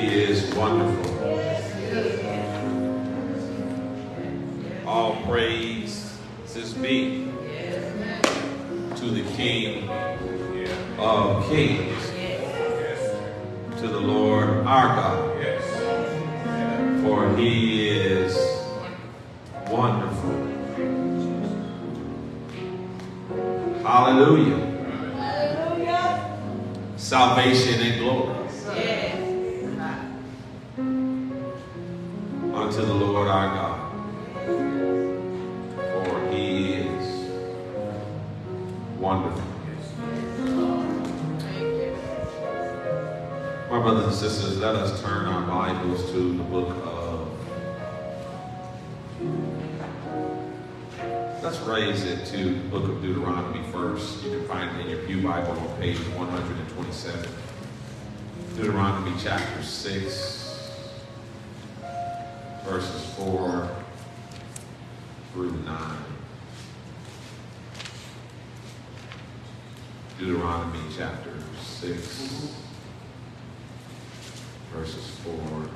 [0.00, 1.10] He is wonderful.
[4.86, 6.16] All praise
[6.80, 7.30] be
[8.96, 9.90] to the King
[10.98, 12.06] of Kings,
[13.78, 15.26] to the Lord our God.
[17.02, 18.34] For he is
[19.68, 20.30] wonderful.
[23.82, 24.66] Hallelujah.
[26.96, 28.39] Salvation and glory.
[44.10, 47.28] And sisters, let us turn our Bibles to the book of.
[51.44, 54.24] Let's raise it to the book of Deuteronomy first.
[54.24, 57.30] You can find it in your Pew Bible on page 127.
[58.56, 60.72] Deuteronomy chapter 6,
[62.64, 63.70] verses 4
[65.32, 65.96] through 9.
[70.18, 72.69] Deuteronomy chapter 6,
[74.72, 75.68] verses 4 through 9.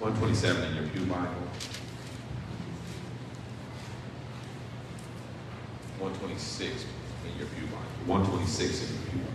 [0.00, 1.48] 127 in your Pew Bible.
[5.98, 6.84] 126
[7.26, 7.78] in your Pew Bible.
[8.06, 9.32] 126 in your Pew Bible.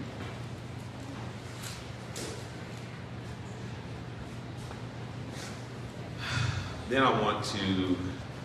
[6.88, 7.98] Then I want to,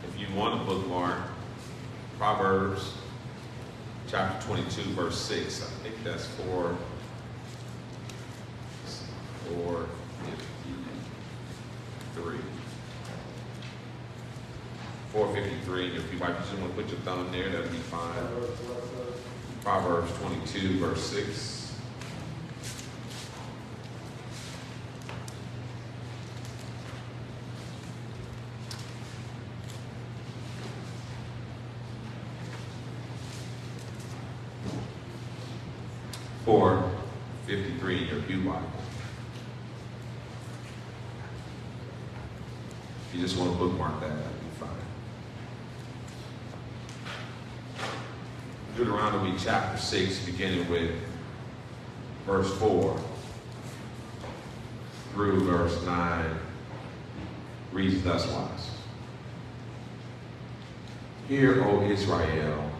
[0.08, 1.18] if you want a bookmark,
[2.18, 2.94] Proverbs
[4.08, 5.62] chapter 22, verse 6.
[5.62, 6.76] I think that's for
[15.90, 16.36] 453 in your Pew Bible.
[16.38, 18.24] You just want to put your thumb there, that'll be fine.
[19.62, 21.56] Proverbs 22, verse 6.
[36.44, 36.90] Four
[37.46, 38.62] fifty-three in your Pew Bible.
[43.08, 44.68] If you just want to bookmark that, that'd be fine.
[48.80, 50.90] Deuteronomy chapter 6, beginning with
[52.24, 52.98] verse 4
[55.12, 56.24] through verse 9,
[57.72, 58.70] reads thus wise.
[61.28, 62.70] Hear, O Israel,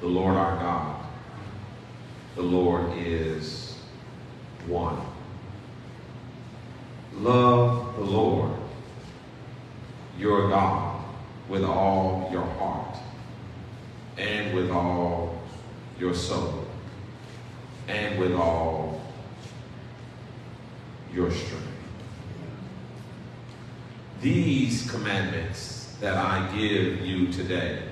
[0.00, 1.04] the Lord our God,
[2.34, 3.78] the Lord is
[4.66, 4.98] one.
[7.16, 8.56] Love the Lord
[10.18, 11.04] your God
[11.50, 12.96] with all your heart
[14.16, 15.42] and with all
[15.98, 16.66] your soul
[17.88, 19.00] and with all
[21.12, 21.66] your strength.
[24.20, 27.82] These commandments that I give you today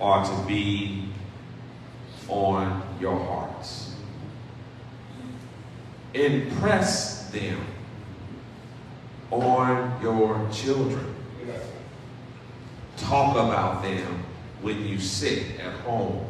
[0.00, 1.08] are to be
[2.28, 3.94] on your hearts.
[6.14, 7.58] Impress them
[9.30, 11.14] on your children.
[12.96, 14.24] Talk about them
[14.62, 16.24] when you sit at home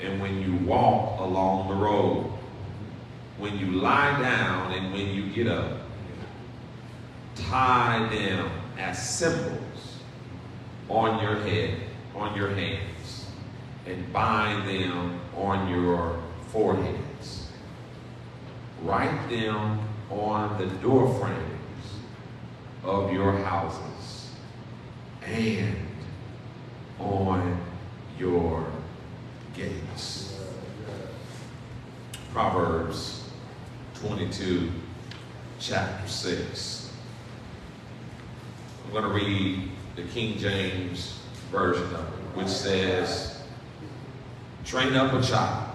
[0.00, 2.30] and when you walk along the road,
[3.38, 5.80] when you lie down and when you get up.
[7.34, 9.98] Tie them as symbols
[10.88, 11.80] on your head,
[12.14, 13.26] on your hands,
[13.86, 17.48] and bind them on your foreheads.
[18.82, 19.80] Write them
[20.10, 21.54] on the door frames
[22.84, 24.30] of your houses
[25.26, 25.83] and
[26.98, 27.60] on
[28.18, 28.66] your
[29.54, 30.40] gates.
[32.32, 33.28] Proverbs
[33.94, 34.70] 22,
[35.58, 36.92] chapter 6.
[38.84, 41.18] I'm going to read the King James
[41.50, 43.42] Version of it, which says,
[44.64, 45.70] Train up a child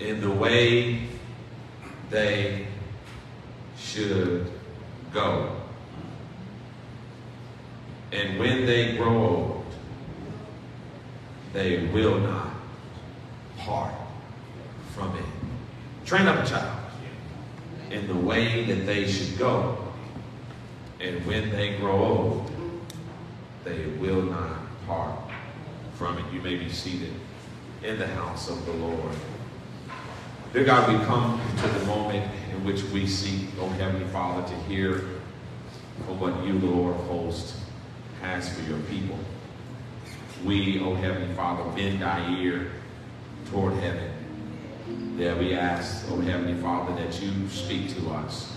[0.00, 1.02] in the way
[2.08, 2.66] they
[3.76, 4.50] should
[5.12, 5.57] go.
[8.12, 9.66] And when they grow old,
[11.52, 12.54] they will not
[13.58, 13.94] part
[14.94, 15.24] from it.
[16.06, 16.78] Train up a child
[17.90, 19.76] in the way that they should go.
[21.00, 22.50] And when they grow old,
[23.64, 25.18] they will not part
[25.94, 26.24] from it.
[26.32, 27.12] You may be seated
[27.82, 29.14] in the house of the Lord.
[30.52, 34.54] Dear God, we come to the moment in which we seek, oh Heavenly Father, to
[34.62, 35.04] hear
[36.06, 37.60] from what you, the Lord of hosts,
[38.22, 39.18] has for your people.
[40.44, 42.70] We, oh Heavenly Father, bend our ear
[43.50, 44.10] toward heaven
[45.16, 48.52] There we ask, oh Heavenly Father, that you speak to us.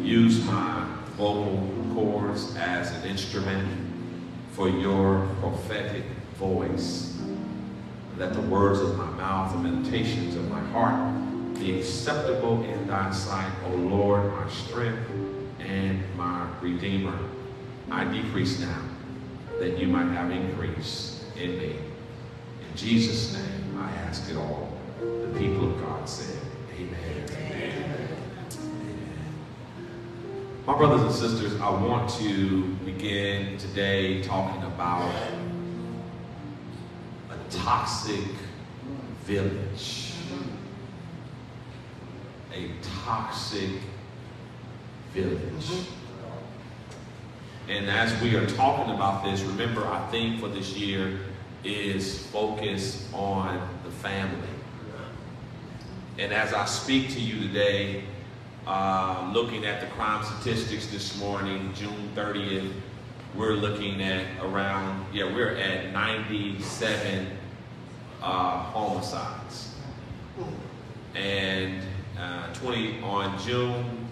[0.00, 3.68] Use my vocal cords as an instrument
[4.52, 6.04] for your prophetic
[6.36, 7.16] voice.
[8.18, 13.10] Let the words of my mouth and meditations of my heart be acceptable in thy
[13.12, 15.08] sight, O Lord, my strength
[15.60, 17.18] and my redeemer.
[17.90, 18.82] I decrease now,
[19.58, 21.70] that you might have increase in me.
[21.70, 24.76] In Jesus' name, I ask it all.
[25.00, 26.40] The people of God said,
[26.74, 27.24] Amen.
[27.30, 27.88] Amen.
[28.58, 29.24] Amen.
[30.66, 35.12] My brothers and sisters, I want to begin today talking about
[37.30, 38.24] a toxic
[39.24, 40.12] village.
[42.54, 42.70] A
[43.04, 43.70] toxic
[45.12, 45.86] village.
[47.68, 51.18] And as we are talking about this, remember our theme for this year
[51.64, 54.48] is focus on the family.
[56.18, 58.04] And as I speak to you today,
[58.66, 62.70] uh, looking at the crime statistics this morning, June 30th,
[63.34, 67.26] we're looking at around, yeah, we're at 97
[68.22, 69.74] uh, homicides.
[71.14, 71.82] And
[72.18, 74.06] uh, 20 on June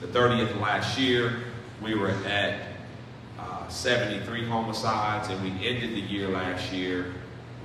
[0.00, 1.43] the 30th last year,
[1.82, 2.60] we were at
[3.38, 7.14] uh, 73 homicides, and we ended the year last year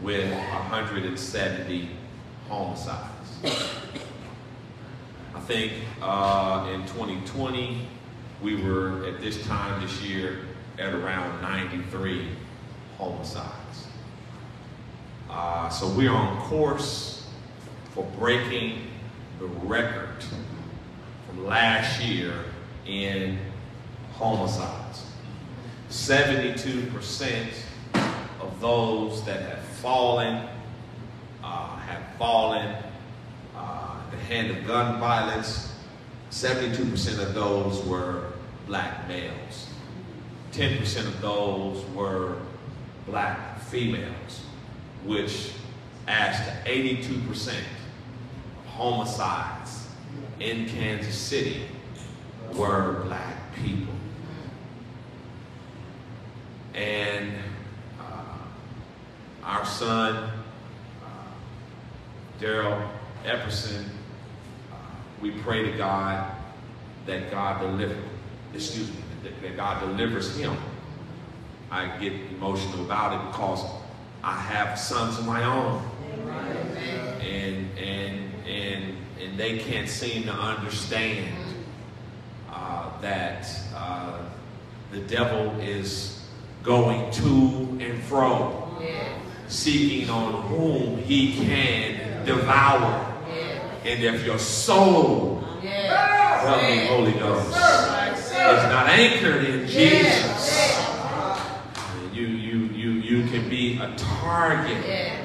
[0.01, 1.89] with 170
[2.47, 3.09] homicides.
[5.35, 7.87] I think uh, in 2020,
[8.41, 10.39] we were at this time this year
[10.77, 12.29] at around 93
[12.97, 13.87] homicides.
[15.29, 17.27] Uh, so we're on course
[17.91, 18.87] for breaking
[19.39, 20.23] the record
[21.27, 22.33] from last year
[22.85, 23.37] in
[24.19, 25.05] homicides.
[25.89, 27.47] 72%
[28.41, 30.47] of those that have fallen
[31.41, 32.75] uh, have fallen
[33.55, 35.73] uh, the hand of gun violence.
[36.31, 38.33] 72% of those were
[38.67, 39.67] black males.
[40.51, 42.35] 10% of those were
[43.07, 44.43] black females,
[45.05, 45.53] which
[46.07, 47.55] adds to 82% of
[48.67, 49.87] homicides
[50.39, 51.63] in Kansas City
[52.53, 53.93] were black people.
[56.79, 57.33] And
[57.99, 58.37] uh,
[59.43, 61.09] our son, uh,
[62.39, 62.89] Daryl
[63.25, 63.83] Epperson,
[64.71, 64.75] uh,
[65.21, 66.31] we pray to God
[67.05, 67.97] that God deliver,
[68.53, 70.55] excuse me, that, that God delivers him.
[71.69, 73.59] I get emotional about it because
[74.23, 75.83] I have sons of my own.
[77.19, 81.27] And, and, and, and they can't seem to understand
[82.49, 84.21] uh, that uh,
[84.91, 86.18] the devil is
[86.63, 88.77] going to and fro,
[89.47, 93.05] seeking on whom he can devour.
[93.85, 100.85] And if your soul, help me, Holy Ghost, is not anchored in Jesus,
[102.13, 105.19] you, you, you, you can be a target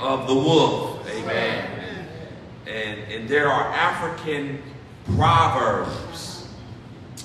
[0.00, 1.06] of the wolf.
[1.08, 2.08] Amen.
[2.66, 4.62] And, and there are African
[5.14, 6.33] proverbs.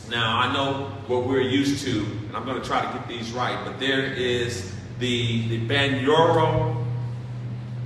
[0.09, 3.31] Now, I know what we're used to, and I'm going to try to get these
[3.31, 6.83] right, but there is the, the Banyoro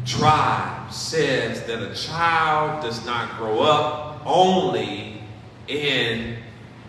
[0.06, 5.22] tribe says that a child does not grow up only
[5.68, 6.38] in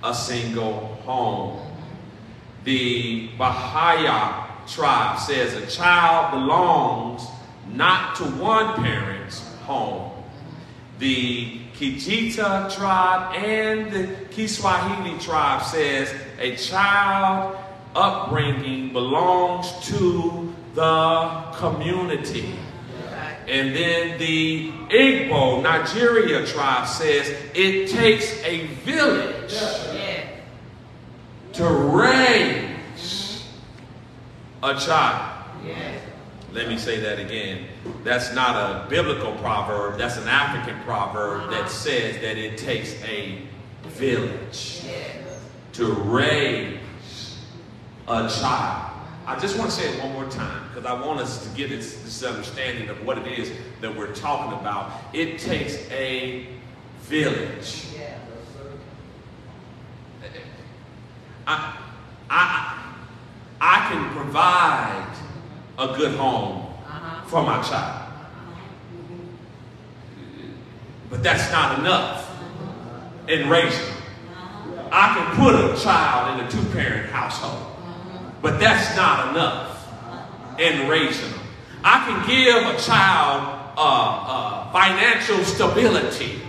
[0.05, 1.61] a single home.
[2.63, 7.27] The Bahaya tribe says a child belongs
[7.73, 10.13] not to one parent's home.
[11.01, 17.57] The Kijita tribe and the Kiswahili tribe says a child
[17.95, 22.57] upbringing belongs to the community.
[23.47, 29.55] And then the Igbo, Nigeria tribe says it takes a village
[31.53, 33.47] to raise
[34.63, 35.31] a child.
[36.53, 37.67] Let me say that again.
[38.05, 41.69] That's not a biblical proverb, that's an African proverb that uh-huh.
[41.69, 43.43] says that it takes a
[43.95, 44.83] village
[45.73, 46.79] to raise
[48.07, 48.91] a child.
[49.27, 51.71] I just want to say it one more time because I want us to get
[51.71, 54.93] this, this understanding of what it is that we're talking about.
[55.13, 56.47] It takes a
[57.01, 57.87] village.
[61.47, 61.77] I,
[62.31, 62.95] I,
[63.61, 65.15] I can provide
[65.79, 67.27] a good home uh-huh.
[67.27, 68.13] for my child.
[71.11, 72.24] But that's not enough
[73.29, 73.97] in raise them.
[74.93, 77.75] I can put a child in a two-parent household.
[78.43, 79.89] But that's not enough
[80.59, 81.41] in raising them.
[81.83, 86.41] I can give a child uh, uh, financial stability.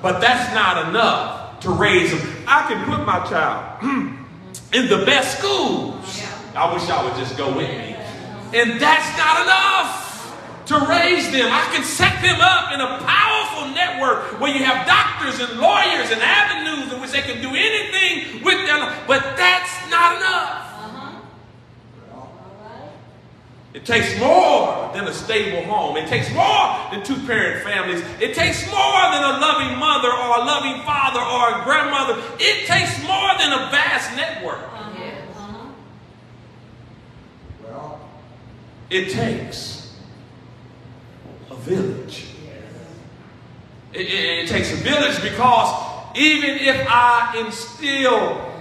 [0.00, 2.44] But that's not enough to raise them.
[2.48, 3.82] I can put my child
[4.72, 6.22] in the best schools.
[6.56, 7.96] I wish I would just go with me.
[8.54, 10.01] And that's not enough
[10.72, 11.52] to raise them.
[11.52, 16.10] I can set them up in a powerful network where you have doctors and lawyers
[16.10, 19.04] and avenues in which they can do anything with their life.
[19.06, 20.58] But that's not enough.
[22.12, 22.88] Uh-huh.
[23.74, 25.96] It takes more than a stable home.
[25.96, 28.00] It takes more than two parent families.
[28.20, 32.22] It takes more than a loving mother or a loving father or a grandmother.
[32.40, 34.58] It takes more than a vast network.
[34.58, 34.88] Uh-huh.
[37.68, 37.96] Uh-huh.
[38.88, 39.81] It takes
[41.52, 42.26] a village.
[43.92, 48.52] It, it, it takes a village because even if I instill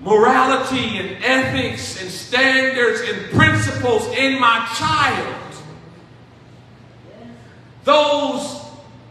[0.00, 5.34] morality and ethics and standards and principles in my child.
[7.84, 8.62] Those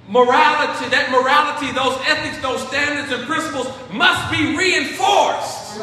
[0.08, 5.82] morality, that morality, those ethics, those standards and principles must be reinforced.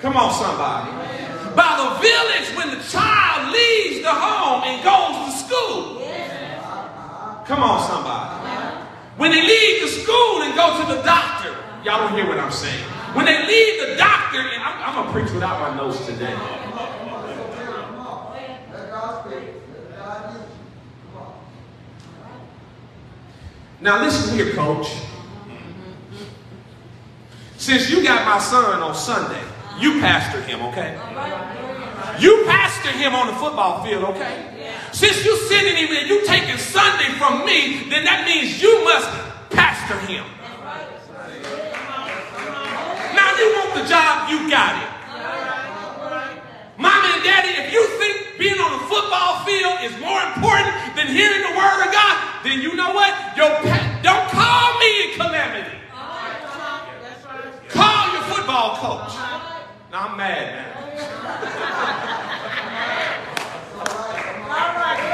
[0.00, 1.17] Come on, somebody.
[1.58, 6.06] By the village when the child leaves the home and goes to school.
[7.46, 8.86] Come on, somebody.
[9.16, 11.56] When they leave the school and go to the doctor.
[11.84, 12.84] Y'all don't hear what I'm saying.
[13.12, 16.38] When they leave the doctor, and I'm, I'm going to preach without my notes today.
[23.80, 24.86] Now listen here, coach.
[27.56, 29.42] Since you got my son on Sunday,
[29.80, 30.98] you pastor him, okay?
[32.18, 34.74] You pastor him on the football field, okay?
[34.92, 39.08] Since you sending him and you taking Sunday from me, then that means you must
[39.50, 40.24] pastor him.
[43.14, 44.88] Now you want the job, you got it.
[46.78, 51.08] Mama and daddy, if you think being on the football field is more important than
[51.08, 53.10] hearing the word of God, then you know what?
[53.36, 55.76] Your pa- don't call me in calamity.
[57.68, 59.57] Call your football coach.
[59.90, 60.78] Now I'm mad now.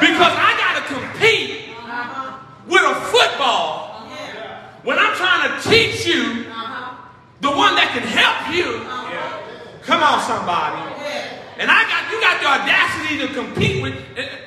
[0.00, 1.71] because I got to compete
[2.66, 4.09] with a football
[4.83, 6.45] when I'm trying to teach you
[7.40, 8.83] the one that can help you.
[9.83, 10.83] Come on, somebody.
[11.59, 13.95] And I got you got the audacity to compete with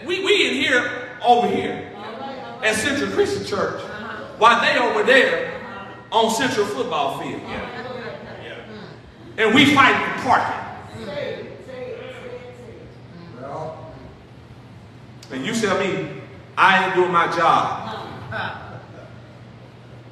[0.05, 1.89] we, we in here over here
[2.63, 3.81] at Central Christian Church
[4.39, 5.61] while they over there
[6.11, 7.41] on Central Football Field.
[9.37, 10.63] And we fight for parking.
[15.31, 16.21] And you tell me
[16.57, 17.83] I ain't doing my job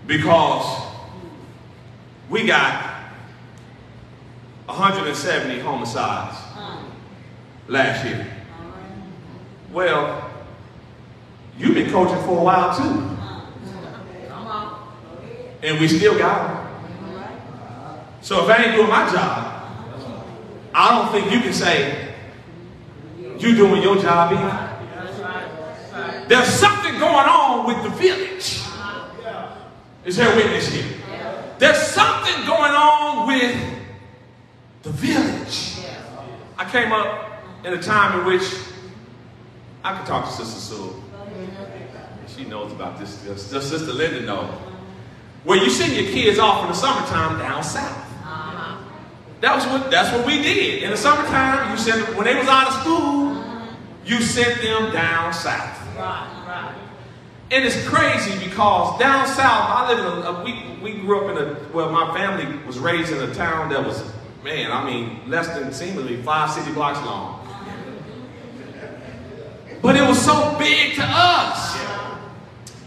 [0.05, 0.91] because
[2.29, 2.95] we got
[4.67, 6.37] 170 homicides
[7.67, 8.27] last year.
[9.71, 10.29] Well,
[11.57, 13.17] you've been coaching for a while too.
[15.63, 16.64] And we still got them.
[18.25, 19.61] So if I ain't doing my job,
[20.73, 22.15] I don't think you can say
[23.37, 26.25] you doing your job either.
[26.27, 28.63] There's something going on with the village.
[30.05, 30.97] Is there a witness here?
[31.59, 33.63] There's something going on with
[34.81, 35.85] the village.
[36.57, 38.41] I came up in a time in which
[39.83, 41.03] I could talk to Sister Sue.
[42.27, 43.19] She knows about this.
[43.39, 44.49] Sister Linda knows.
[45.43, 48.01] Where you send your kids off in the summertime down south.
[49.41, 50.83] That was what that's what we did.
[50.83, 53.43] In the summertime, you send them, when they was out of school,
[54.05, 55.81] you sent them down south.
[55.97, 56.75] Right, right.
[57.51, 61.37] And it's crazy because down south, I live in a, a, we, we grew up
[61.37, 64.03] in a, well, my family was raised in a town that was,
[64.43, 67.47] man, I mean, less than seemingly five city blocks long.
[69.81, 71.77] But it was so big to us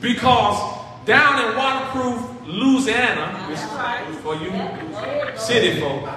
[0.01, 3.35] because down in Waterproof Louisiana,
[4.23, 4.51] for you
[5.39, 6.09] city folk,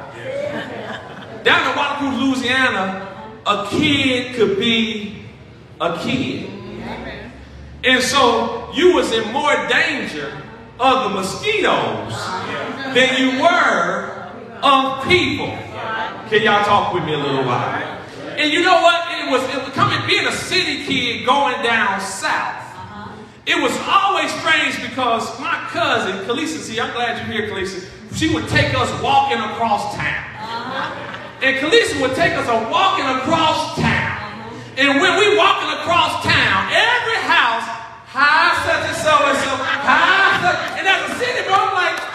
[1.44, 3.08] down in Waterproof Louisiana,
[3.46, 5.26] a kid could be
[5.80, 6.50] a kid.
[7.84, 10.32] And so you was in more danger
[10.80, 12.14] of the mosquitoes
[12.94, 14.30] than you were
[14.62, 15.48] of people.
[16.30, 18.00] Can y'all talk with me a little while?
[18.38, 19.08] And you know what?
[19.12, 22.62] It was, it was coming being a city kid going down south.
[23.46, 27.88] It was always strange because my cousin, Kalisa, see, I'm glad you're here, Kalisa.
[28.16, 31.11] She would take us walking across town.
[31.42, 34.54] And Kalisa would take us a walking across town.
[34.78, 37.66] And when we walking across town, every house,
[38.14, 42.11] hi, such and so and so, hi, such, and as a city boy, I'm like,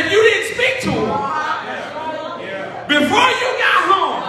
[0.00, 1.08] if you didn't speak to him
[2.88, 4.22] before you got home,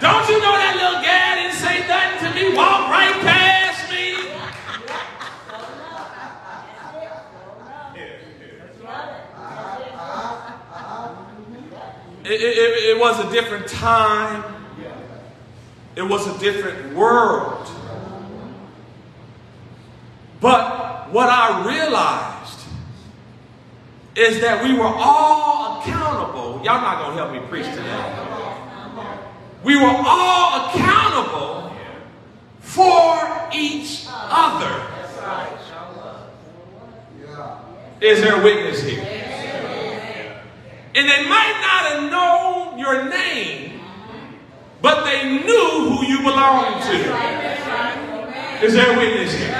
[0.00, 2.56] don't you know that little guy didn't say nothing to me?
[2.56, 4.16] Walk right past me.
[12.24, 14.44] It, it, it was a different time.
[15.94, 17.68] It was a different world.
[20.40, 22.31] But what I realized
[24.14, 26.60] is that we were all accountable.
[26.64, 28.28] Y'all not going to help me preach today.
[29.64, 31.74] We were all accountable
[32.60, 34.88] for each other.
[38.00, 39.00] Is there a witness here?
[40.94, 43.80] And they might not have known your name,
[44.82, 48.64] but they knew who you belonged to.
[48.64, 49.54] Is there a witness here?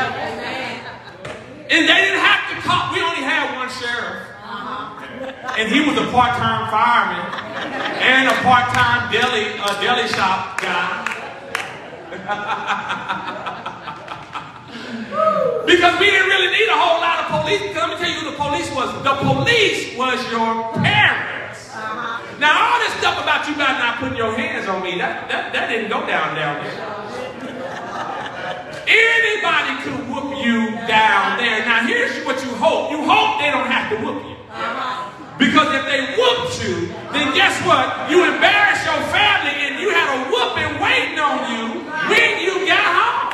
[1.71, 2.93] And they didn't have to call.
[2.93, 4.32] We only had one sheriff.
[5.59, 7.27] And he was a part-time fireman
[8.03, 11.09] and a part-time deli, uh, deli shop guy.
[15.67, 17.63] because we didn't really need a whole lot of police.
[17.75, 18.93] Let me tell you who the police was.
[19.05, 21.71] The police was your parents.
[22.39, 25.53] Now all this stuff about you guys not putting your hands on me, that, that,
[25.53, 27.03] that didn't go down down there.
[28.87, 31.65] Anybody could whoop you down there.
[31.65, 32.91] Now here's what you hope.
[32.91, 34.32] You hope they don't have to whoop you.
[35.39, 38.11] Because if they whooped you, then guess what?
[38.11, 42.85] You embarrassed your family and you had a whooping waiting on you when you got
[42.85, 43.33] home.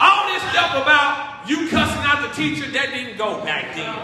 [0.00, 3.94] All this stuff about you cussing out the teacher, that didn't go back then.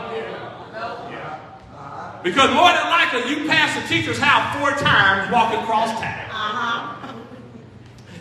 [2.22, 6.26] Because more than likely, you passed the teacher's house four times walking across town.
[6.30, 7.12] Uh-huh.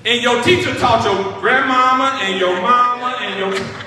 [0.05, 3.84] And your teacher taught your grandmama and your mama and your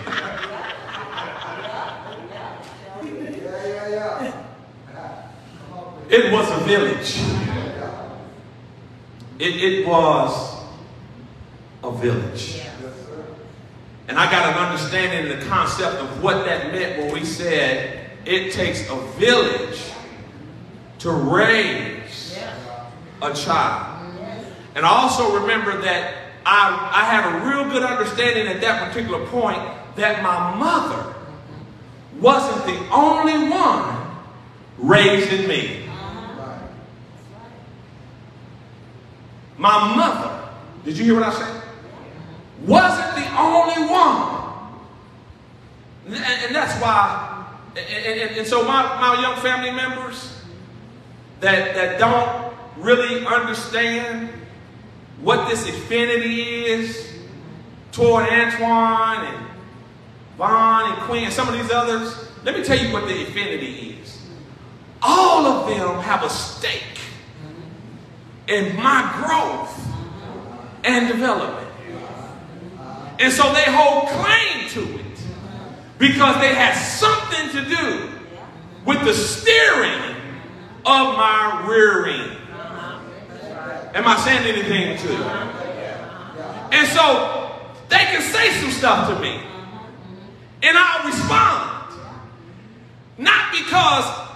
[6.08, 7.20] It was a village.
[9.38, 10.64] It, it was
[11.84, 12.62] a village.
[14.08, 18.10] And I got an understanding of the concept of what that meant when we said
[18.24, 19.80] it takes a village
[21.00, 22.38] to raise
[23.20, 23.98] a child.
[24.74, 26.14] And I also remember that
[26.46, 29.60] I, I had a real good understanding at that particular point
[29.96, 31.14] that my mother
[32.18, 33.97] wasn't the only one
[34.78, 35.84] raising me.
[39.56, 40.48] My mother,
[40.84, 41.62] did you hear what I said?
[42.64, 44.38] Wasn't the only one.
[46.06, 50.40] And, and that's why, and, and, and, so my, my young family members
[51.40, 54.30] that, that don't really understand
[55.20, 57.12] what this affinity is
[57.92, 59.46] toward Antoine and
[60.36, 63.98] Vaughn and Quinn and some of these others, let me tell you what the affinity
[64.00, 64.17] is.
[65.02, 66.82] All of them have a stake
[68.48, 69.88] in my growth
[70.84, 71.68] and development.
[73.20, 75.18] And so they hold claim to it
[75.98, 78.10] because they had something to do
[78.84, 80.16] with the steering
[80.86, 82.36] of my rearing.
[83.94, 85.22] Am I saying anything to you?
[86.70, 87.50] And so
[87.88, 89.40] they can say some stuff to me.
[90.62, 91.94] And I'll respond.
[93.18, 94.27] Not because,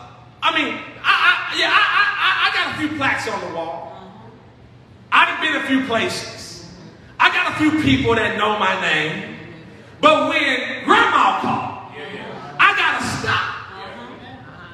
[0.43, 0.75] I mean,
[1.05, 1.83] I, I yeah, I,
[2.19, 3.93] I, I got a few plaques on the wall.
[5.13, 6.69] I've been a few places.
[7.21, 9.37] I got a few people that know my name.
[10.01, 11.93] But when grandma called,
[12.59, 13.55] I gotta stop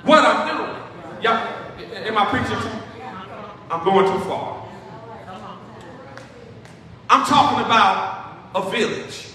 [0.07, 1.22] what I'm doing.
[1.22, 2.78] Y'all, am I preaching too?
[3.70, 4.66] I'm going too far.
[7.11, 9.26] I'm talking about a village.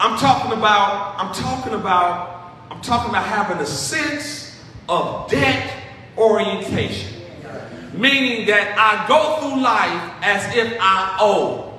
[0.00, 4.45] I'm talking about, I'm talking about, I'm talking about having a sense
[4.88, 5.72] of debt
[6.16, 7.22] orientation.
[7.92, 11.72] Meaning that I go through life as if I owe.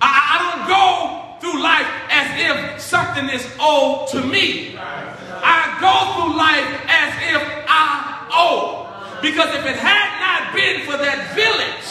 [0.00, 4.76] I, I don't go through life as if something is owed to me.
[4.78, 8.83] I go through life as if I owe.
[9.22, 11.88] Because if it had not been for that village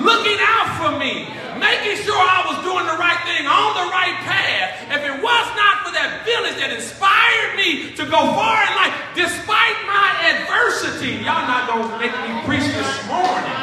[0.00, 1.28] looking out for me,
[1.60, 5.46] making sure I was doing the right thing on the right path, if it was
[5.54, 11.20] not for that village that inspired me to go far in life, despite my adversity,
[11.20, 13.60] y'all not to make me preach this morning.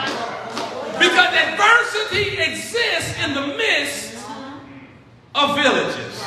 [1.01, 4.17] Because adversity exists in the midst
[5.35, 6.21] of villages.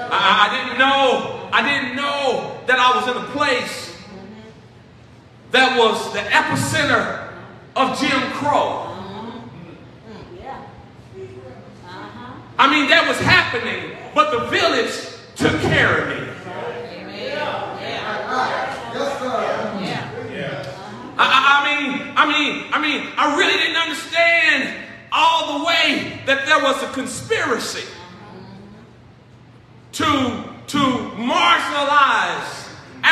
[0.00, 3.87] I, I didn't know, I didn't know that I was in a place
[5.50, 7.32] that was the epicenter
[7.74, 8.86] of Jim Crow.
[8.88, 10.18] Mm-hmm.
[12.58, 14.92] I mean, that was happening, but the village
[15.36, 16.24] took care of me.
[21.20, 21.26] I,
[21.58, 26.62] I, mean, I mean, I mean, I really didn't understand all the way that there
[26.62, 28.82] was a conspiracy mm-hmm.
[29.92, 30.78] to to
[31.16, 32.57] marginalize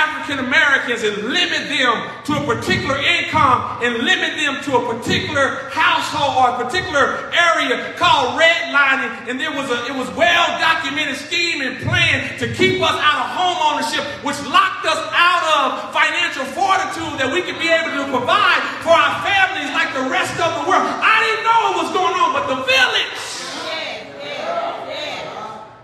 [0.06, 1.94] African Americans and limit them
[2.30, 7.94] to a particular income and limit them to a particular household or a particular area
[7.98, 9.26] called redlining.
[9.26, 13.18] And there was a it was well documented scheme and plan to keep us out
[13.22, 17.98] of home ownership, which locked us out of financial fortitude that we could be able
[17.98, 20.86] to provide for our families like the rest of the world.
[20.86, 23.18] I didn't know what was going on, but the village.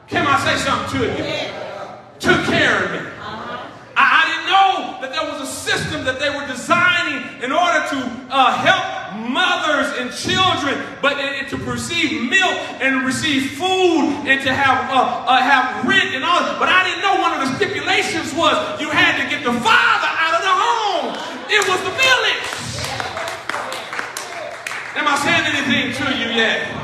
[0.07, 1.25] Can I say something to you?
[2.21, 3.12] Took care of me.
[4.63, 7.99] Know that there was a system that they were designing in order to
[8.31, 14.39] uh, help mothers and children, but and, and to receive milk and receive food and
[14.47, 16.47] to have uh, uh, have rent and all.
[16.63, 20.11] But I didn't know one of the stipulations was you had to get the father
[20.15, 21.11] out of the home.
[21.51, 22.47] It was the village.
[24.95, 26.82] Am I saying anything to you yet?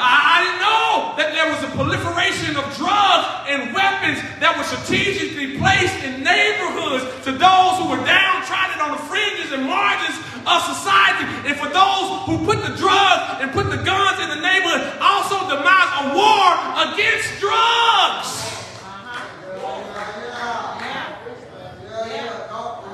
[0.00, 5.58] I, didn't know that there was a proliferation of drugs and weapons that were strategically
[5.58, 10.14] placed in neighborhoods to those who were downtrodden on the fringes and margins
[10.46, 11.26] of society.
[11.50, 15.36] And for those who put the drugs and put the guns in the neighborhood, also
[15.50, 16.46] demise a war
[16.94, 18.30] against drugs.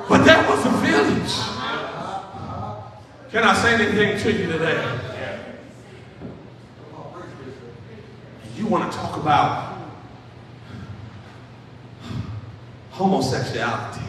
[0.09, 1.35] But that was a village.
[3.33, 5.14] Can I say anything to you today?
[8.57, 9.79] You want to talk about
[12.91, 14.01] homosexuality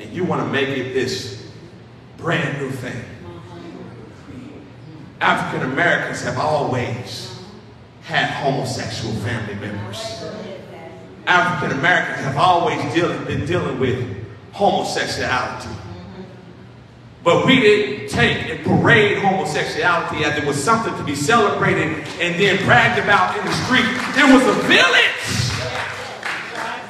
[0.00, 1.46] and you want to make it this
[2.16, 3.04] brand new thing.
[5.20, 7.40] African Americans have always
[8.02, 10.24] had homosexual family members.
[11.26, 15.68] African Americans have always been dealing with homosexuality.
[17.22, 22.34] But we didn't take and parade homosexuality as it was something to be celebrated and
[22.34, 23.86] then bragged about in the street.
[24.18, 25.22] It was a village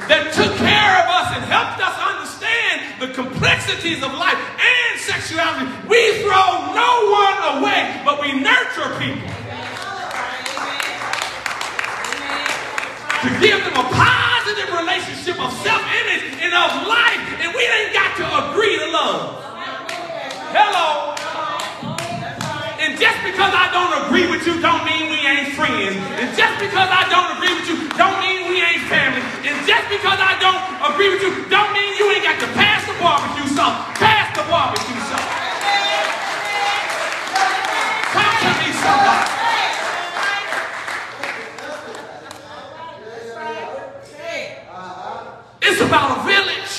[0.08, 5.68] that took care of us and helped us understand the complexities of life and sexuality.
[5.84, 9.28] We throw no one away, but we nurture people.
[13.20, 17.20] To give them a positive relationship of self-image and of life.
[17.44, 19.51] And we ain't got to agree to love.
[20.52, 21.16] Hello.
[22.76, 25.96] And just because I don't agree with you don't mean we ain't friends.
[26.20, 29.24] And just because I don't agree with you don't mean we ain't family.
[29.48, 30.60] And just because I don't
[30.92, 33.80] agree with you don't mean you ain't got to pass the barbecue sauce.
[33.96, 35.32] Pass the barbecue sauce.
[38.12, 39.32] Talk to me somebody.
[45.64, 46.72] It's about a village.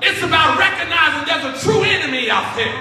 [0.00, 0.63] It's about
[1.04, 2.72] recognizing there's a true enemy out there.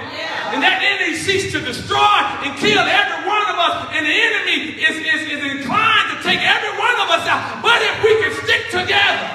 [0.53, 3.89] And that enemy seeks to destroy and kill every one of us.
[3.97, 7.63] And the enemy is, is, is inclined to take every one of us out.
[7.65, 9.25] But if we can stick together,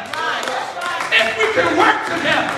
[1.11, 2.55] if we can work together,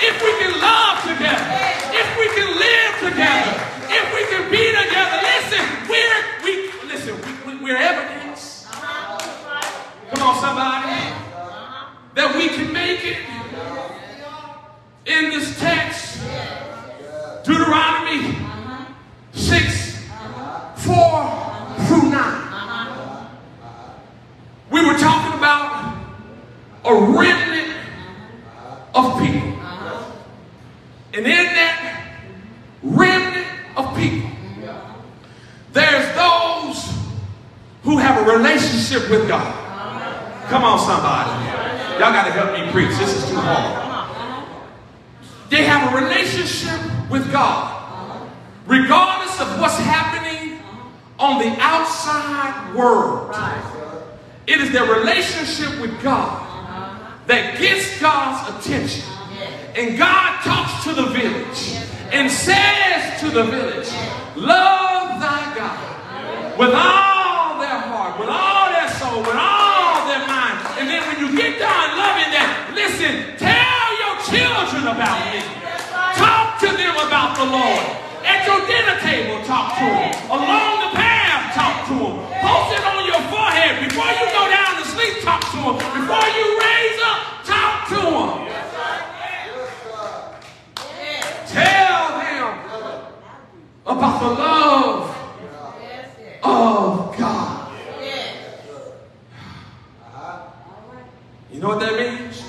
[0.00, 1.46] if we can love together,
[1.92, 3.54] if we can live together,
[3.92, 6.52] if we can be together, listen, we're we
[6.88, 8.66] listen, we, we, we're evidence.
[8.72, 10.96] Come on, somebody.
[12.14, 13.18] That we can make it
[15.06, 16.20] in this text,
[17.44, 18.36] Deuteronomy
[19.32, 20.08] 6,
[20.76, 23.26] 4 through 9.
[24.70, 25.98] We were talking about
[26.84, 27.76] a remnant
[28.94, 29.48] of people.
[31.14, 32.16] And in that
[32.82, 33.46] remnant
[33.76, 34.30] of people,
[35.72, 36.96] there's those
[37.82, 39.58] who have a relationship with God.
[40.48, 41.30] Come on, somebody.
[41.94, 42.96] Y'all got to help me preach.
[42.98, 43.92] This is too hard.
[45.52, 48.30] They have a relationship with God.
[48.66, 50.58] Regardless of what's happening
[51.18, 53.36] on the outside world.
[54.46, 56.40] It is their relationship with God
[57.26, 59.04] that gets God's attention.
[59.76, 61.76] And God talks to the village
[62.12, 63.90] and says to the village,
[64.34, 70.62] Love thy God with all their heart, with all their soul, with all their mind.
[70.78, 75.42] And then when you get done loving that, listen, tell your children about me.
[76.14, 77.84] Talk to them about the Lord.
[78.22, 80.14] At your dinner table, talk to them.
[80.30, 82.16] Along the path, talk to them.
[82.38, 83.82] Post it on your forehead.
[83.82, 85.76] Before you go down to sleep, talk to them.
[85.98, 88.30] Before you raise up, talk to them.
[91.50, 92.46] Tell them
[93.84, 95.16] about the love
[96.44, 97.72] of God.
[101.52, 102.42] You know what that means?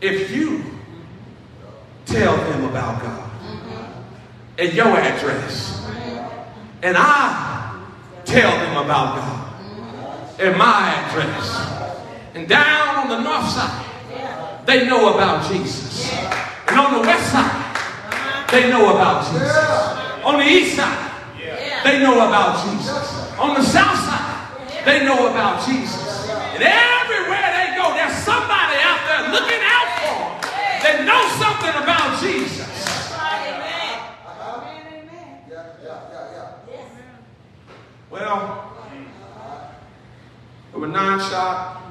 [0.00, 0.64] if you
[2.06, 3.30] tell them about God
[4.60, 5.90] at your address,
[6.82, 7.82] and I
[8.24, 9.40] tell them about God
[10.40, 11.68] at my address,
[12.34, 13.84] And down on the north side,
[14.64, 16.12] they know about Jesus.
[16.68, 19.52] And on the west side, they know about Jesus.
[20.24, 21.10] On the east side,
[21.84, 23.36] they know about Jesus.
[23.38, 26.30] On the south side, they know about Jesus.
[26.54, 31.74] And everywhere they go, there's somebody out there looking out for them that know something
[31.82, 32.60] about Jesus.
[38.10, 38.70] Well,
[40.80, 41.82] there were nine shot.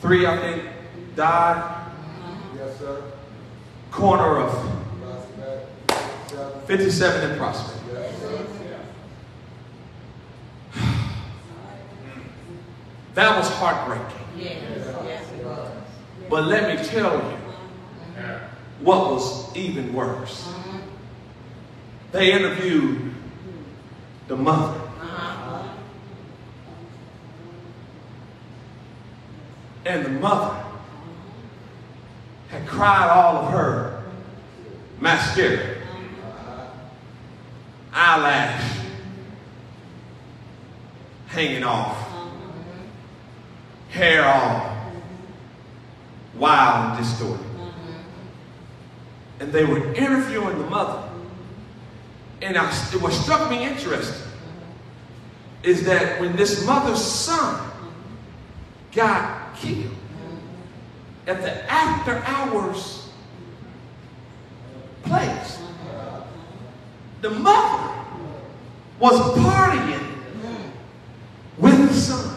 [0.00, 0.62] Three, I think,
[1.14, 1.92] died.
[2.56, 3.02] Yes, sir.
[3.90, 4.76] Corner of
[6.66, 7.84] 57 in Prospect.
[7.92, 8.46] Yes, sir.
[13.14, 14.16] That was heartbreaking.
[16.30, 17.36] But let me tell you
[18.80, 20.48] what was even worse.
[22.12, 23.12] They interviewed
[24.28, 24.89] the mother.
[29.90, 30.56] And the mother
[32.48, 34.04] had cried all of her
[35.00, 35.78] mascara,
[37.92, 38.78] eyelash
[41.26, 42.08] hanging off,
[43.88, 44.92] hair all
[46.36, 47.46] wild and distorted.
[49.40, 51.02] And they were interviewing the mother.
[52.42, 54.30] And I, what struck me interesting
[55.64, 57.68] is that when this mother's son
[58.92, 59.94] got killed,
[61.26, 63.10] at the after hours
[65.02, 65.62] place,
[67.20, 67.94] the mother
[68.98, 70.06] was partying
[71.58, 72.36] with the son.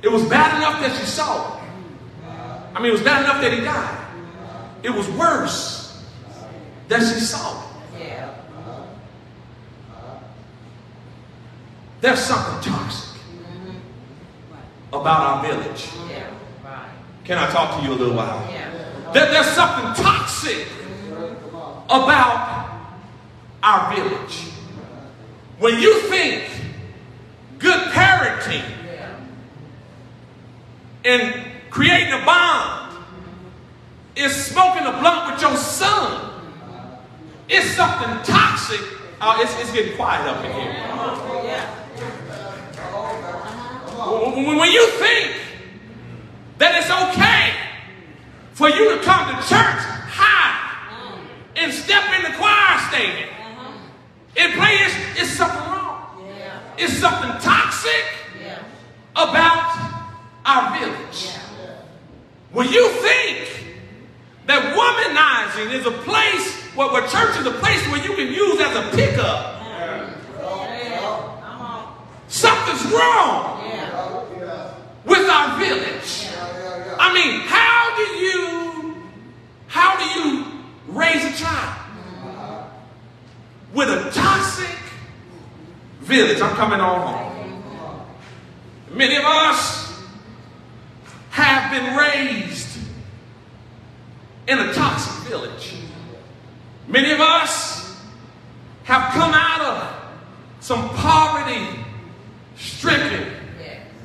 [0.00, 1.64] It was bad enough that she saw it.
[2.74, 4.06] I mean, it was bad enough that he died.
[4.82, 6.04] It was worse
[6.86, 7.57] that she saw it.
[12.00, 13.20] There's something toxic
[14.92, 15.88] about our village.
[17.24, 18.46] Can I talk to you a little while?
[19.12, 20.66] There- there's something toxic
[21.90, 22.68] about
[23.62, 24.44] our village.
[25.58, 26.44] When you think
[27.58, 28.62] good parenting
[31.04, 32.96] and creating a bond
[34.14, 36.30] is smoking a blunt with your son,
[37.48, 38.80] it's something toxic.
[39.20, 40.76] Oh, it's, it's getting quiet up in here.
[43.98, 45.34] When you think
[46.58, 47.52] that it's okay
[48.52, 51.10] for you to come to church high
[51.56, 53.72] and step in the choir stand uh-huh.
[54.36, 56.24] and play, it's, it's something wrong.
[56.76, 58.04] It's something toxic
[59.16, 60.06] about
[60.46, 61.30] our village.
[62.52, 63.48] When you think
[64.46, 68.60] that womanizing is a place where, where church is a place where you can use
[68.60, 69.58] as a pickup,
[72.28, 73.58] something's wrong
[75.08, 76.28] with our village.
[77.00, 79.04] I mean, how do you
[79.66, 80.44] how do you
[80.88, 81.76] raise a child
[83.72, 84.76] with a toxic
[86.08, 86.40] village?
[86.40, 87.28] I'm coming on home.
[88.90, 90.02] Many of us
[91.30, 92.78] have been raised
[94.48, 95.74] in a toxic village.
[96.88, 98.00] Many of us
[98.84, 99.94] have come out of
[100.60, 101.84] some poverty
[102.56, 103.30] stricken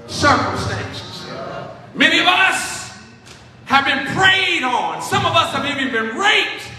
[0.08, 1.26] circumstances.
[1.96, 3.02] Many of us
[3.66, 5.02] have been preyed on.
[5.02, 6.70] Some of us have even been raped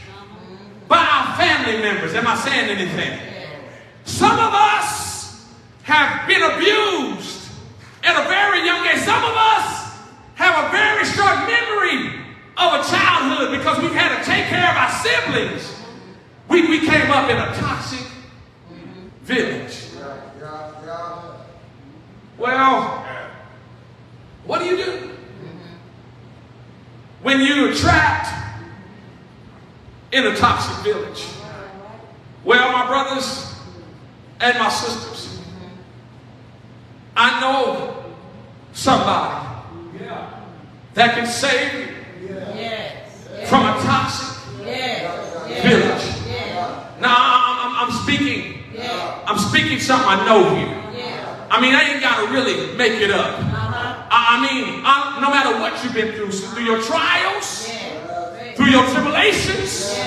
[0.86, 2.12] by our family members.
[2.14, 3.18] Am I saying anything?
[4.04, 5.03] Some of us
[5.84, 7.50] have been abused
[8.02, 8.98] at a very young age.
[9.00, 9.98] Some of us
[10.34, 12.20] have a very short memory
[12.56, 15.74] of a childhood because we've had to take care of our siblings.
[16.48, 18.06] We, we came up in a toxic
[19.22, 19.80] village.
[22.36, 23.06] Well,
[24.44, 25.10] what do you do?
[27.22, 28.44] When you're trapped
[30.14, 31.26] in a toxic village.
[32.44, 33.52] Well, my brothers
[34.40, 35.40] and my sisters,
[37.16, 38.04] I know
[38.94, 39.44] somebody
[40.94, 44.54] that can save you from a toxic
[45.62, 46.04] village.
[47.00, 48.62] Now, I'm, I'm, speaking,
[49.26, 50.80] I'm speaking something I know here.
[51.50, 53.38] I mean, I ain't got to really make it up.
[54.10, 57.68] I, mean, I, no matter what you've been through, through your trials,
[58.56, 59.98] through your tribulations,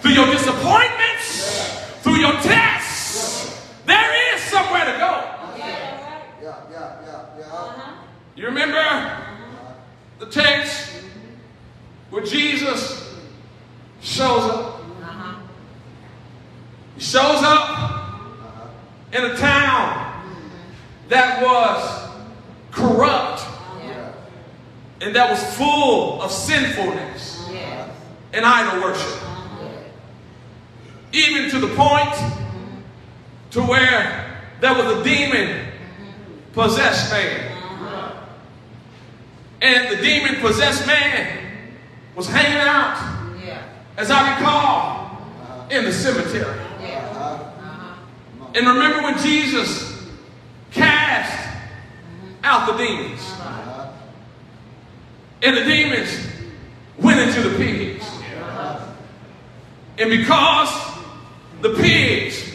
[0.00, 5.12] through your disappointments, through your tests, there is somewhere to go.
[5.58, 7.02] Yeah, yeah, yeah,
[7.38, 8.05] yeah.
[8.36, 9.16] You remember
[10.18, 10.90] the text
[12.10, 13.14] where Jesus
[14.02, 14.82] shows up
[16.96, 18.12] He shows up
[19.14, 20.22] in a town
[21.08, 22.10] that was
[22.72, 23.42] corrupt
[25.00, 27.48] and that was full of sinfulness
[28.34, 29.22] and idol worship.
[31.12, 32.14] Even to the point
[33.52, 35.68] to where there was a demon
[36.52, 37.55] possessed man.
[39.62, 41.72] And the demon possessed man
[42.14, 42.96] was hanging out,
[43.96, 45.68] as I recall, uh-huh.
[45.70, 46.58] in the cemetery.
[46.60, 47.96] Uh-huh.
[48.54, 50.06] And remember when Jesus
[50.70, 52.44] cast mm-hmm.
[52.44, 53.20] out the demons.
[53.20, 53.92] Uh-huh.
[55.42, 56.26] And the demons
[56.98, 58.04] went into the pigs.
[59.98, 60.68] And because
[61.62, 62.54] the pigs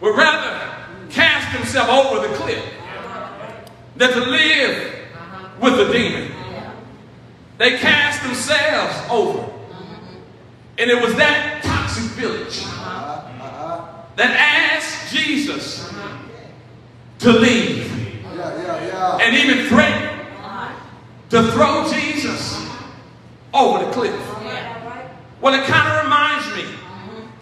[0.00, 0.74] would rather
[1.10, 2.64] cast themselves over the cliff
[3.96, 4.97] than to live
[5.60, 6.32] with the demon,
[7.58, 9.52] they cast themselves over.
[10.78, 12.62] And it was that toxic village
[14.16, 15.92] that asked Jesus
[17.18, 17.90] to leave
[19.20, 20.26] and even threatened
[21.30, 22.64] to throw Jesus
[23.52, 24.14] over the cliff.
[25.40, 26.64] Well, it kind of reminds me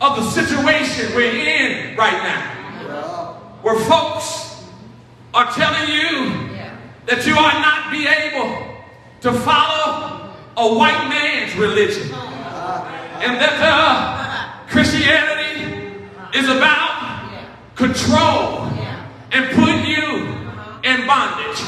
[0.01, 4.65] of the situation we're in right now, where folks
[5.35, 6.46] are telling you
[7.07, 8.77] that you are not be able
[9.21, 12.13] to follow a white man's religion,
[13.23, 16.03] and that uh, Christianity
[16.35, 17.31] is about
[17.75, 18.67] control
[19.33, 20.35] and putting you
[20.83, 21.61] in bondage.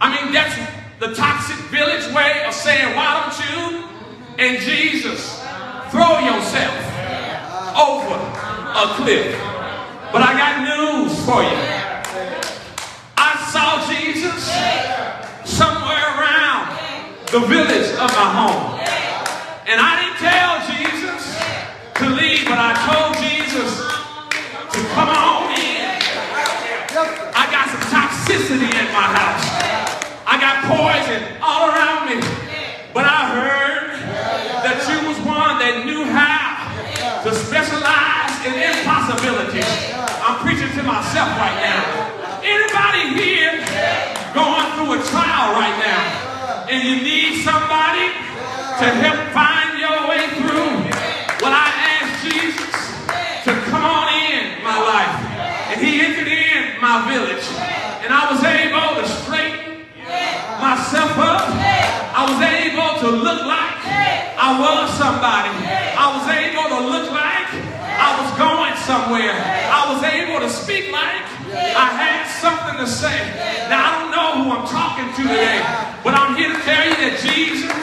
[0.00, 0.56] I mean, that's
[1.00, 3.88] the toxic village way of saying, why don't you
[4.38, 5.40] and Jesus
[5.90, 6.76] throw yourself
[7.76, 9.32] over a cliff?
[10.12, 11.85] But I got news for you.
[13.56, 14.52] Saw Jesus
[15.48, 16.76] somewhere around
[17.32, 18.76] the village of my home.
[19.64, 21.24] And I didn't tell Jesus
[21.96, 25.88] to leave, but I told Jesus to come on in.
[27.32, 29.48] I got some toxicity in my house.
[30.28, 32.20] I got poison all around me.
[32.92, 33.88] But I heard
[34.68, 39.96] that you was one that knew how to specialize in impossibilities.
[40.20, 41.95] I'm preaching to myself right now.
[45.46, 48.08] Trial right now and you need somebody
[48.80, 50.74] to help find your way through?
[51.40, 52.74] Well, I asked Jesus
[53.44, 55.16] to come on in my life.
[55.70, 57.46] And he entered in my village.
[58.02, 59.86] And I was able to straighten
[60.60, 61.46] myself up.
[62.16, 63.76] I was able to look like
[64.38, 65.54] I was somebody.
[65.94, 67.48] I was able to look like
[67.86, 69.36] I was going somewhere.
[69.70, 73.18] I was able to speak like I had something to say.
[73.66, 75.58] Now, I don't know who I'm talking to today,
[76.06, 77.74] but I'm here to tell you that Jesus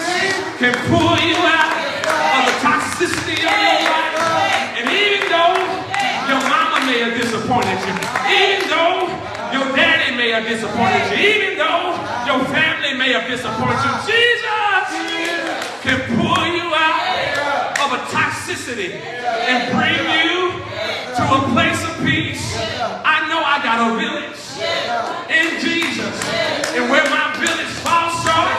[0.56, 1.76] can pull you out
[2.08, 4.80] of the toxicity of your life.
[4.80, 5.60] And even though
[6.32, 7.96] your mama may have disappointed you,
[8.32, 9.12] even though
[9.52, 14.88] your daddy may have disappointed you, even though your family may have disappointed you, Jesus
[15.84, 17.04] can pull you out
[17.84, 20.63] of a toxicity and bring you
[21.16, 22.58] to a place of peace.
[23.06, 24.42] I know I got a village
[25.30, 26.10] in Jesus.
[26.74, 28.58] And where my village falls short,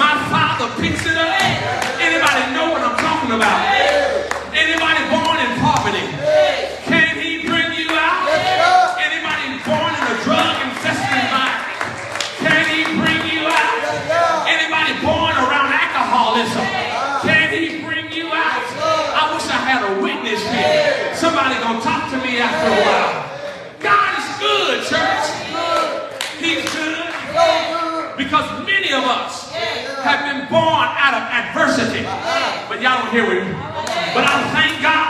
[0.00, 1.36] my father picks it up.
[2.00, 3.71] Anybody know what I'm talking about?
[32.82, 33.52] Y'all don't hear me.
[34.12, 35.01] But I thank God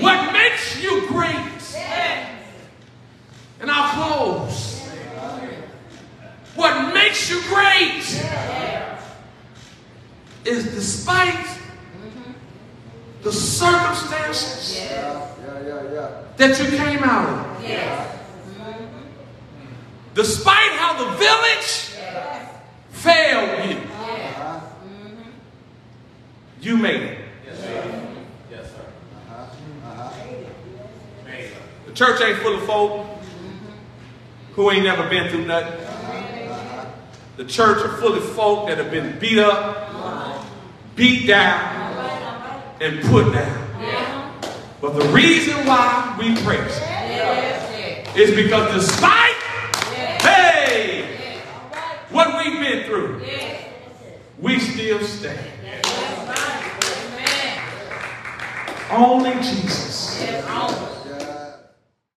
[0.00, 1.36] What makes you great?
[3.60, 4.88] And I'll close.
[6.54, 8.02] What makes you great
[10.44, 11.46] is despite
[13.22, 16.08] the circumstances Yeah, yeah, yeah.
[16.36, 17.64] that you came out of.
[20.14, 21.90] Despite how the village
[22.90, 23.93] failed you,
[26.64, 27.18] you made it.
[27.46, 28.14] Yes, sir.
[28.50, 28.86] Yes, sir.
[29.30, 29.46] Uh-huh,
[29.86, 30.10] uh-huh.
[31.86, 33.06] The church ain't full of folk
[34.54, 35.80] who ain't never been through nothing.
[35.80, 36.86] Uh-huh.
[37.36, 40.34] The church are full of folk that have been beat up,
[40.96, 44.32] beat down, and put down.
[44.80, 46.78] But the reason why we praise
[48.16, 49.34] is because despite,
[50.22, 51.40] hey,
[52.10, 53.22] what we've been through,
[54.38, 55.53] we still stand.
[58.96, 60.22] Only Jesus